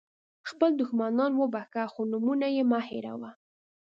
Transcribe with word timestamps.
خپل 0.49 0.71
دښمنان 0.81 1.31
وبخښه 1.37 1.83
خو 1.93 2.01
نومونه 2.11 2.47
یې 2.55 2.63
مه 2.71 2.79
هېروه. 2.89 3.29